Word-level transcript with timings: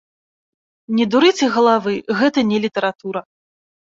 Не 0.99 1.05
дурыце 1.15 1.49
галавы, 1.57 1.93
гэта 2.21 2.39
не 2.53 2.57
літаратура! 2.65 3.21